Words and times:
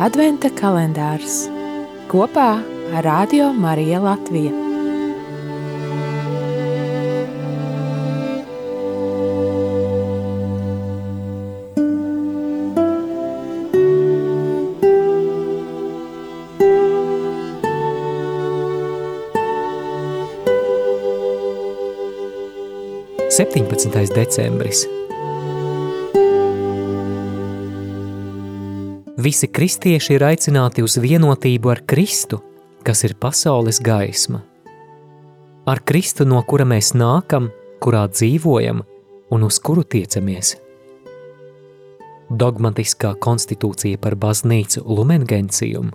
Adventa 0.00 0.48
kalendārs 0.56 1.42
kopā 2.08 2.54
ar 2.96 3.04
Radio 3.04 3.50
Mariju 3.52 3.98
Latviju. 4.00 4.52
Septiņpadsmitais 23.36 24.16
decembris 24.16 24.86
Visi 29.18 29.48
kristieši 29.50 30.14
ir 30.14 30.22
aicināti 30.22 30.84
uz 30.86 30.94
vienotību 31.02 31.72
ar 31.72 31.82
Kristu, 31.86 32.38
kas 32.86 33.02
ir 33.04 33.16
pasaules 33.18 33.80
gaisma. 33.82 34.44
Ar 35.66 35.82
Kristu, 35.84 36.24
no 36.24 36.42
kura 36.46 36.64
mēs 36.64 36.92
nākam, 36.94 37.50
kurā 37.82 38.06
dzīvojam 38.08 38.84
un 39.30 39.46
uz 39.46 39.58
kuru 39.58 39.82
tiecamies. 39.82 40.54
Dogmatiskā 42.30 43.16
konstitūcija 43.18 43.98
par 43.98 44.14
baznīcu 44.14 44.84
Lumengencijumu 44.86 45.90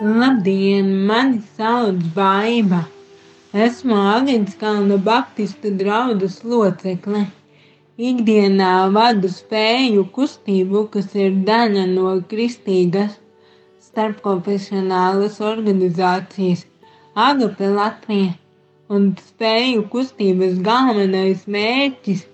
Labdien, 0.00 1.06
mani 1.06 1.42
sauc 1.56 2.00
Baiba! 2.14 2.99
Esmu 3.52 3.96
Agents 4.16 4.54
Kalna 4.54 4.96
Baptistu 4.96 5.70
draudas 5.78 6.36
locekle. 6.44 7.24
Ikdienā 7.98 8.74
vadu 8.94 9.26
spēju 9.26 10.04
kustību, 10.14 10.84
kas 10.92 11.16
ir 11.18 11.34
daļa 11.48 11.88
no 11.96 12.12
kristīgas 12.30 13.18
starpkonfesionālas 13.88 15.40
organizācijas 15.42 16.64
Agape 17.26 17.74
Latvija, 17.74 18.38
un 18.86 19.10
spēju 19.18 19.82
kustības 19.96 20.62
galvenais 20.70 21.42
mērķis 21.50 22.26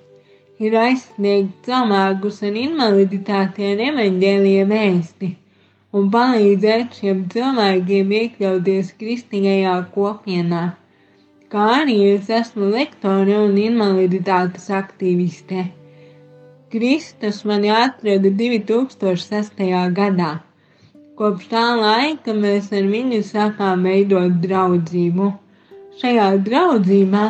ir 0.61 0.81
aizsniegt 0.85 1.65
cilvēkus 1.65 2.45
ar 2.45 2.63
invaliditāti 2.69 3.73
ar 3.73 3.87
evaņģēlija 3.91 4.69
vēsti 4.79 5.37
un 5.97 6.13
palīdzēt 6.13 7.01
šiem 7.01 7.29
cilvēkiem 7.33 8.19
iekļauties 8.25 8.99
kristīgajā 9.01 9.79
kopienā 9.97 10.67
kā 11.53 11.65
arī 11.81 11.97
es 12.13 12.31
esmu 12.41 12.69
lektore 12.73 13.37
un 13.39 13.55
invaliditātes 13.63 14.67
aktīviste. 14.81 15.67
Kristus 16.73 17.45
mani 17.47 17.71
atrada 17.71 18.33
2006. 18.41 19.63
gadā. 19.99 20.33
Kopš 21.17 21.47
tā 21.53 21.65
laika 21.81 22.35
mēs 22.37 22.73
ar 22.77 22.89
viņu 22.93 23.23
sākām 23.25 23.87
veidot 23.89 24.35
draudzību. 24.43 25.31
Šajā 26.01 26.29
draudzībā 26.49 27.25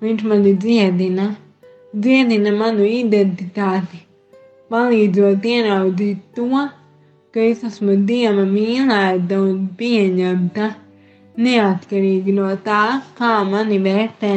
viņš 0.00 0.22
mani 0.30 0.54
dziedina, 0.62 1.26
dziedina 1.92 2.54
manu 2.56 2.86
identitāti, 2.88 4.04
palīdzot 4.72 5.44
ieraudzīt 5.44 6.22
to, 6.38 6.68
ka 7.34 7.44
es 7.50 7.66
esmu 7.68 7.98
Dieva 8.08 8.46
mīlēta 8.48 9.42
un 9.42 9.66
pieņemta 9.76 10.70
neatkarīgi 11.38 12.34
no 12.34 12.48
tā, 12.64 12.84
kā 13.18 13.32
mani 13.46 13.78
vērtē 13.82 14.32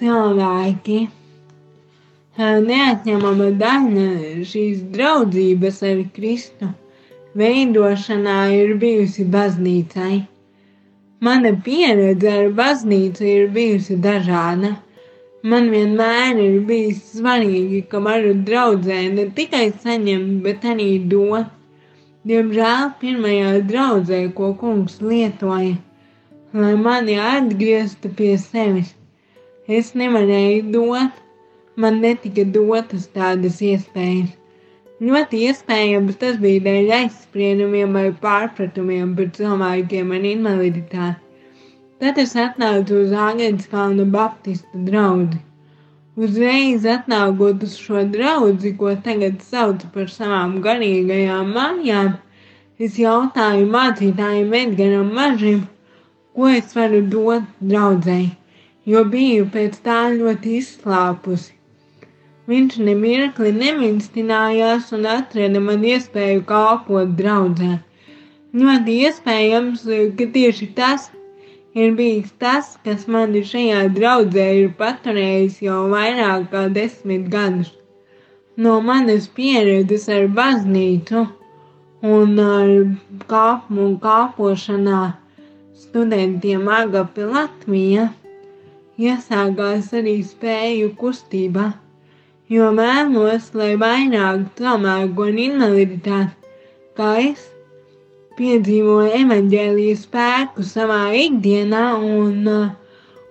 cilvēki. 0.00 1.00
Neatņemama 2.68 3.50
daļa 3.60 4.06
šīs 4.50 4.80
draudzības 4.94 5.82
ar 5.90 6.00
Kristu 6.16 6.70
veidošanā 7.38 8.38
ir 8.56 8.74
bijusi 8.82 9.26
baznīcai. 9.30 10.16
Mana 11.24 11.54
pieredze 11.66 12.32
ar 12.40 12.50
baznīcu 12.58 13.24
ir 13.30 13.46
bijusi 13.54 13.96
dažāda. 14.02 14.74
Man 15.44 15.68
vienmēr 15.72 16.38
ir 16.40 16.60
bijis 16.68 17.00
svarīgi, 17.14 17.84
ka 17.88 18.00
varu 18.04 18.32
draudzē 18.48 19.00
ne 19.14 19.28
tikai 19.38 19.66
saņemt, 19.82 20.40
bet 20.44 20.64
arī 20.74 20.88
dot. 21.10 21.50
Diemžēl 22.24 22.86
pirmajā 23.00 23.50
draudzē, 23.68 24.20
ko 24.36 24.54
kungs 24.60 24.94
lietoja, 25.04 25.74
lai 26.54 26.74
mani 26.78 27.14
atgrieztu 27.18 28.10
pie 28.18 28.34
sevis, 28.38 28.94
es 29.78 29.88
nevarēju 29.98 30.70
dot, 30.74 31.16
man 31.76 31.96
netika 32.04 32.44
dotas 32.56 33.08
tādas 33.16 33.56
iespējas. 33.70 34.30
Ļoti 35.02 35.40
iespējams 35.48 36.20
tas 36.20 36.38
bija 36.44 36.62
dēļ 36.68 36.92
aizspriedumiem 37.00 37.98
vai 37.98 38.04
pārpratumiem 38.22 39.16
par 39.18 39.32
cilvēkiem 39.38 40.14
ar 40.14 40.28
invaliditāti. 40.30 41.18
Tad 41.98 42.22
es 42.22 42.36
atnācu 42.38 43.02
uz 43.02 43.16
Āgenskalna 43.24 44.06
Baptistu 44.14 44.84
draugu. 44.86 45.42
Uzreiz 46.14 46.86
atnākot 46.86 47.66
uz 47.66 47.74
šo 47.82 48.06
draugu, 48.14 48.76
ko 48.78 48.94
tagad 49.02 49.42
sauc 49.42 49.82
par 49.94 50.06
savām 50.14 50.60
garīgajām 50.62 51.50
mājām, 51.58 52.14
es 52.78 53.02
jautāju 53.02 53.66
mācītājiem 53.74 54.58
Edgaram 54.62 55.10
Mažim, 55.18 55.64
ko 56.34 56.48
es 56.50 56.72
varu 56.76 57.00
dot 57.10 57.50
draudzēji, 57.72 58.30
jo 58.92 59.02
biju 59.10 59.50
pēc 59.54 59.76
tā 59.86 59.98
ļoti 60.14 60.56
izslāpusi. 60.60 61.52
Viņš 62.50 62.78
nemirkli 62.86 63.52
neminstinājās 63.56 64.90
un 64.96 65.06
atrada 65.08 65.62
man 65.66 65.84
iespēju 65.90 66.42
kalpot 66.50 67.14
draudzē. 67.20 67.70
Ļoti 68.62 68.96
iespējams, 69.06 69.86
ka 70.18 70.26
tieši 70.34 70.68
tas 70.76 71.06
ir 71.74 71.94
bijis 71.98 72.34
tas, 72.42 72.74
kas 72.84 73.06
mani 73.14 73.40
šajā 73.52 73.86
draudzē 73.96 74.50
ir 74.58 74.68
paturējis 74.82 75.62
jau 75.64 75.80
vairāk 75.94 76.50
kā 76.52 76.66
desmit 76.76 77.30
gadus. 77.32 77.72
No 78.56 78.76
manas 78.90 79.26
pieredzes 79.38 80.04
ar 80.18 80.28
baznīcu 80.36 81.24
un 82.14 82.38
ar 82.44 82.70
kāpumu 83.30 83.88
un 83.88 83.98
kāpošanā 84.04 85.02
studentiem 85.74 86.68
Agapi 86.70 87.26
Latvija 87.26 88.08
iesākās 89.00 89.90
arī 89.98 90.20
spēju 90.22 90.92
kustība, 91.00 91.72
jo 92.50 92.70
vēlos, 92.76 93.50
lai 93.58 93.72
vairāk 93.80 94.44
cilvēku 94.60 95.26
ar 95.26 95.40
invaliditāti, 95.46 96.52
kā 96.98 97.10
es, 97.24 97.42
piedzīvoju 98.38 99.14
evaņģēlijas 99.20 100.04
spēku 100.06 100.66
savā 100.66 101.02
ikdienā 101.24 101.84
un, 101.98 102.50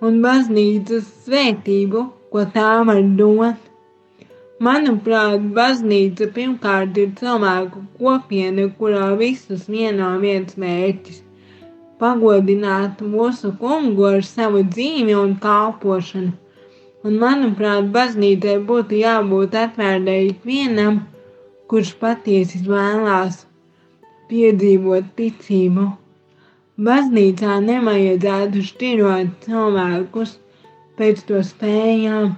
un 0.03 0.19
baznīcas 0.23 1.07
svētību, 1.25 2.07
ko 2.31 2.47
tā 2.55 2.71
var 2.87 3.01
dot. 3.19 3.69
Manuprāt, 4.63 5.43
baznīca 5.55 6.29
pirmkārt 6.35 6.97
ir 7.01 7.11
cilvēku 7.19 7.81
kopiena, 7.99 8.69
kurā 8.79 9.09
visus 9.19 9.65
vieno 9.71 10.13
viens 10.21 10.55
mērķis- 10.63 11.23
pagodināt 12.03 13.01
mūsu 13.15 13.53
kungu 13.63 14.07
ar 14.11 14.21
savu 14.29 14.61
dzīvi 14.75 15.15
un 15.23 15.37
kalpošanu. 15.47 16.33
Un, 17.03 17.17
manuprāt, 17.23 17.89
baznīcai 17.95 18.59
būtu 18.67 18.99
jābūt 19.01 19.57
atvērtai 19.63 20.19
ikvienam, 20.29 21.01
kurš 21.71 21.89
patiesi 22.03 22.61
vēlās 22.67 23.41
piedzīvot 24.29 25.11
ticību. 25.19 25.89
Baznīcā 26.87 27.57
nevajadzētu 27.65 28.63
šķirot 28.69 29.35
cilvēkus 29.47 30.37
pēc 30.97 31.21
to 31.27 31.43
spējām, 31.51 32.33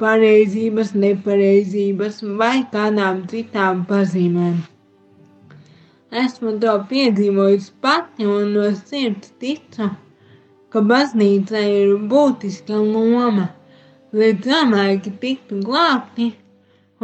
pareizības, 0.00 0.96
nepareizības 1.04 2.20
vai 2.40 2.56
kādām 2.72 3.24
citām 3.30 3.84
pazīmēm. 3.90 4.60
Esmu 6.10 6.56
to 6.62 6.72
piedzīvojis 6.90 7.66
pati 7.86 8.26
un 8.26 8.48
no 8.56 8.64
sirds 8.74 9.28
ticu, 9.38 9.86
ka 10.74 10.80
baznīca 10.92 11.60
ir 11.74 11.92
būtiska 12.10 12.80
loma, 12.82 13.44
lai 14.18 14.32
cilvēki 14.46 15.12
tiktu 15.22 15.60
glābti 15.68 16.26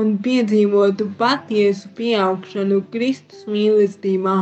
un 0.03 0.11
piedzīvotu 0.26 1.06
patiesu 1.23 1.93
pieaugšanu 2.00 2.81
Kristus 2.91 3.47
mīlestībā 3.47 4.37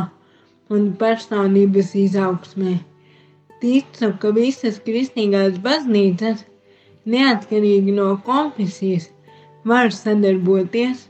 un 0.73 0.91
personības 1.03 1.93
izaugsmē. 2.07 2.73
Ticu, 3.61 4.13
ka 4.21 4.33
visas 4.33 4.81
kristīgās 4.87 5.61
baznīcas, 5.61 6.41
neatkarīgi 7.05 7.93
no 8.01 8.15
konfesijas, 8.25 9.11
var 9.61 9.93
sadarboties 9.93 11.05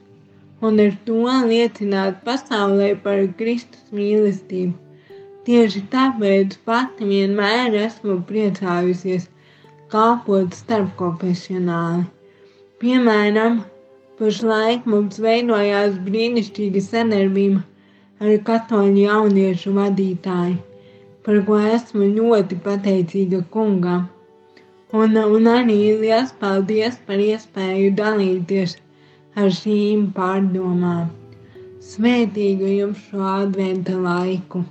un 0.62 0.80
ar 0.80 0.96
to 1.06 1.22
liecināt 1.52 2.24
pasaulē 2.28 2.90
par 3.04 3.22
Kristus 3.40 3.84
mīlestību. 4.00 4.74
Tieši 5.46 5.82
tāpēc 5.94 6.56
pati 6.66 7.06
vienmēr 7.10 7.76
esmu 7.84 8.18
priecājusies 8.30 9.28
kalpot 9.94 10.56
starpkonfesionāli. 10.58 12.06
Piemēram, 12.82 13.60
pašlaik 14.20 14.88
mums 14.94 15.20
veidojās 15.26 16.00
brīnišķīga 16.08 16.82
sadarbība 16.88 17.62
ar 18.24 18.34
katoļu 18.48 19.04
jauniešu 19.04 19.76
vadītāju, 19.76 20.58
par 21.28 21.40
ko 21.50 21.60
esmu 21.76 22.10
ļoti 22.18 22.58
pateicīga 22.66 23.44
kungam. 23.54 24.08
Un, 24.96 25.18
un 25.20 25.48
arī 25.52 25.78
liels 26.02 26.32
paldies 26.42 26.98
par 27.06 27.20
iespēju 27.20 27.94
dalīties 28.00 28.78
ar 29.36 29.52
šīm 29.52 30.08
pārdomām. 30.16 31.12
Svētīgu 31.86 32.72
jums 32.72 33.04
šo 33.10 33.22
adventa 33.36 33.98
laiku! 34.00 34.64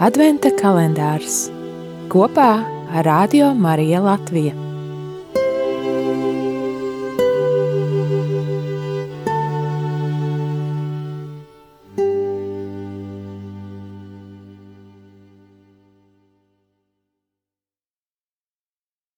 Adventa 0.00 0.48
kalendārs 0.56 1.42
kopā 2.08 2.50
ar 2.88 3.04
Radio 3.04 3.52
Mariju 3.52 4.00
Latviju. 4.06 4.69